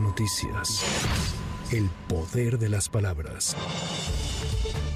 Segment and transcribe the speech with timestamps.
[0.00, 0.84] Noticias.
[1.72, 3.56] El poder de las palabras.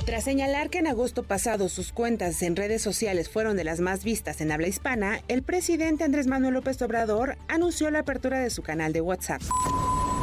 [0.05, 4.05] Tras señalar que en agosto pasado sus cuentas en redes sociales fueron de las más
[4.05, 8.63] vistas en habla hispana, el presidente Andrés Manuel López Obrador anunció la apertura de su
[8.63, 9.41] canal de WhatsApp.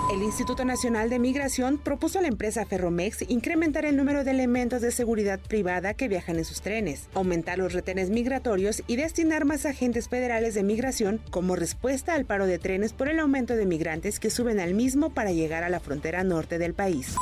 [0.09, 4.81] El Instituto Nacional de Migración propuso a la empresa Ferromex incrementar el número de elementos
[4.81, 9.65] de seguridad privada que viajan en sus trenes, aumentar los retenes migratorios y destinar más
[9.65, 14.21] agentes federales de migración como respuesta al paro de trenes por el aumento de migrantes
[14.21, 17.15] que suben al mismo para llegar a la frontera norte del país.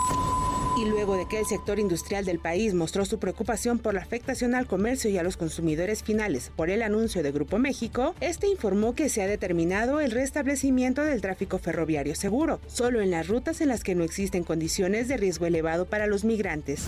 [0.78, 4.56] Y luego de que el sector industrial del país mostró su preocupación por la afectación
[4.56, 8.94] al comercio y a los consumidores finales por el anuncio de Grupo México, este informó
[8.94, 13.70] que se ha determinado el restablecimiento del tráfico ferroviario seguro, solo en las rutas en
[13.70, 16.86] las que no existen condiciones de riesgo elevado para los migrantes.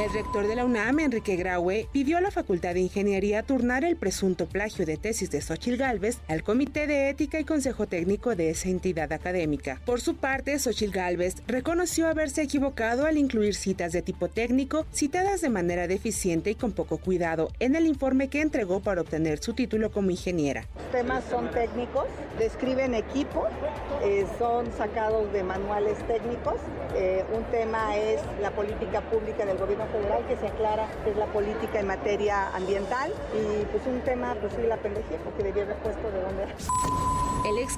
[0.00, 3.96] El rector de la UNAM, Enrique Graue, pidió a la Facultad de Ingeniería turnar el
[3.96, 8.48] presunto plagio de tesis de Xochil Gálvez al Comité de Ética y Consejo Técnico de
[8.48, 9.78] esa entidad académica.
[9.84, 15.42] Por su parte, Xochil Gálvez reconoció haberse equivocado al incluir citas de tipo técnico citadas
[15.42, 19.52] de manera deficiente y con poco cuidado en el informe que entregó para obtener su
[19.52, 20.66] título como ingeniera.
[20.76, 22.06] Los temas son técnicos,
[22.38, 23.48] describen equipo,
[24.02, 26.56] eh, son sacados de manuales técnicos.
[26.96, 31.16] Eh, un tema es la política pública del gobierno federal que se aclara que es
[31.16, 35.64] la política en materia ambiental y pues un tema, pues sí, la pendejía, porque debía
[35.64, 36.54] haber puesto de dónde era.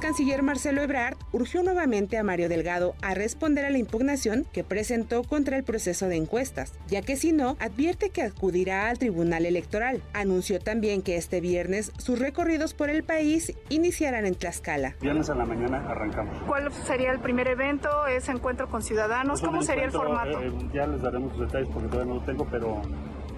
[0.03, 5.23] Canciller Marcelo Ebrard urgió nuevamente a Mario Delgado a responder a la impugnación que presentó
[5.23, 10.03] contra el proceso de encuestas, ya que si no, advierte que acudirá al Tribunal Electoral.
[10.13, 14.97] Anunció también que este viernes sus recorridos por el país iniciarán en Tlaxcala.
[15.01, 16.37] Viernes a la mañana arrancamos.
[16.49, 17.89] ¿Cuál sería el primer evento?
[18.09, 19.41] ¿Es encuentro con ciudadanos?
[19.41, 20.43] ¿Cómo sería el formato?
[20.43, 22.83] eh, ya les daremos los detalles porque todavía no lo tengo, pero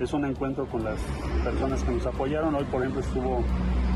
[0.00, 0.98] es un encuentro con las
[1.44, 2.54] personas que nos apoyaron.
[2.54, 3.44] Hoy, por ejemplo, estuvo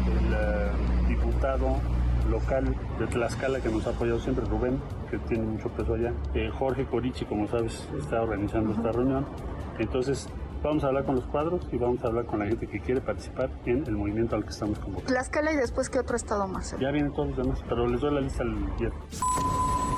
[0.06, 1.80] el eh, diputado
[2.29, 6.12] local de Tlaxcala que nos ha apoyado siempre, Rubén, que tiene mucho peso allá.
[6.35, 9.27] Eh, Jorge Corichi, como sabes, está organizando esta reunión.
[9.79, 10.29] Entonces,
[10.62, 13.01] vamos a hablar con los cuadros y vamos a hablar con la gente que quiere
[13.01, 15.13] participar en el movimiento al que estamos convocando.
[15.13, 16.77] Tlaxcala y después, ¿qué otro estado más?
[16.79, 19.23] Ya vienen todos los demás, pero les doy la lista el viernes.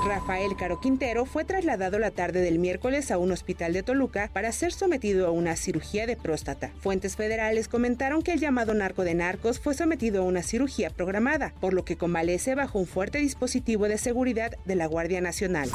[0.05, 4.51] Rafael Caro Quintero fue trasladado la tarde del miércoles a un hospital de Toluca para
[4.53, 6.71] ser sometido a una cirugía de próstata.
[6.81, 11.53] Fuentes federales comentaron que el llamado narco de narcos fue sometido a una cirugía programada,
[11.61, 15.71] por lo que convalece bajo un fuerte dispositivo de seguridad de la Guardia Nacional.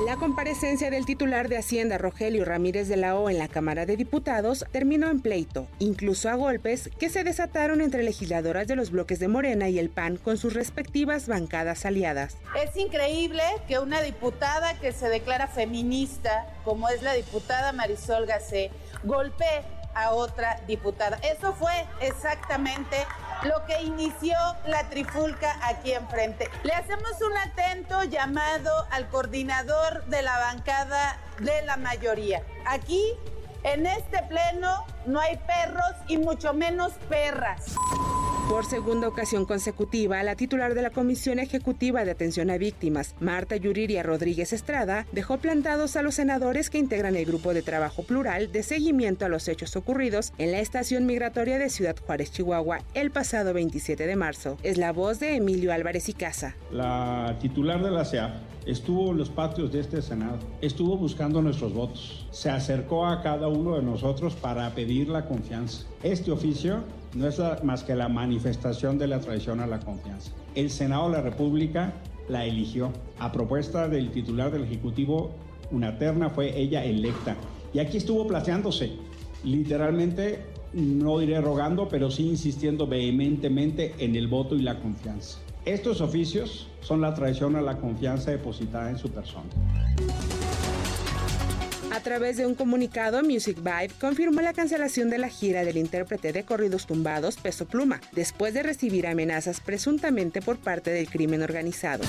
[0.00, 3.96] La comparecencia del titular de Hacienda, Rogelio Ramírez de la O, en la Cámara de
[3.96, 9.20] Diputados terminó en pleito, incluso a golpes que se desataron entre legisladoras de los bloques
[9.20, 12.36] de Morena y el PAN con sus respectivas bancadas aliadas.
[12.60, 18.70] Es increíble que una diputada que se declara feminista, como es la diputada Marisol Gacé,
[19.04, 19.62] golpee
[19.94, 21.18] a otra diputada.
[21.22, 22.96] Eso fue exactamente
[23.44, 24.36] lo que inició
[24.66, 26.48] la trifulca aquí enfrente.
[26.62, 32.42] Le hacemos un atento llamado al coordinador de la bancada de la mayoría.
[32.66, 33.02] Aquí,
[33.64, 37.74] en este pleno, no hay perros y mucho menos perras.
[38.48, 43.56] Por segunda ocasión consecutiva, la titular de la Comisión Ejecutiva de Atención a Víctimas, Marta
[43.56, 48.50] Yuriria Rodríguez Estrada, dejó plantados a los senadores que integran el Grupo de Trabajo Plural
[48.50, 53.10] de Seguimiento a los Hechos Ocurridos en la Estación Migratoria de Ciudad Juárez, Chihuahua, el
[53.10, 54.58] pasado 27 de marzo.
[54.62, 56.56] Es la voz de Emilio Álvarez y Casa.
[56.70, 61.72] La titular de la CEA estuvo en los patios de este Senado, estuvo buscando nuestros
[61.72, 65.86] votos, se acercó a cada uno de nosotros para pedir la confianza.
[66.02, 70.32] Este oficio no es más que la manifestación de la traición a la confianza.
[70.54, 71.92] El Senado de la República
[72.28, 72.90] la eligió.
[73.18, 75.32] A propuesta del titular del Ejecutivo,
[75.70, 77.36] una terna fue ella electa.
[77.72, 78.92] Y aquí estuvo placeándose,
[79.44, 85.38] literalmente, no diré rogando, pero sí insistiendo vehementemente en el voto y la confianza.
[85.64, 89.48] Estos oficios son la traición a la confianza depositada en su persona.
[92.02, 96.32] A través de un comunicado, Music Vibe confirmó la cancelación de la gira del intérprete
[96.32, 102.02] de corridos tumbados Peso Pluma, después de recibir amenazas presuntamente por parte del crimen organizado.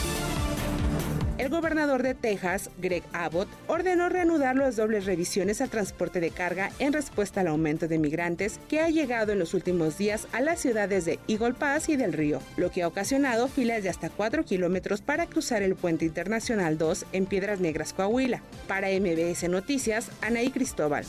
[1.44, 6.72] El gobernador de Texas, Greg Abbott, ordenó reanudar las dobles revisiones al transporte de carga
[6.80, 10.62] en respuesta al aumento de migrantes que ha llegado en los últimos días a las
[10.62, 14.45] ciudades de Eagle Pass y del Río, lo que ha ocasionado filas de hasta 4
[14.45, 18.42] kilómetros para cruzar el puente internacional 2 en Piedras Negras, Coahuila.
[18.69, 21.04] Para MBS Noticias, Anaí Cristóbal.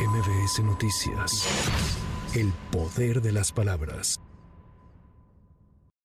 [0.00, 1.46] MBS Noticias.
[2.34, 4.18] El poder de las palabras.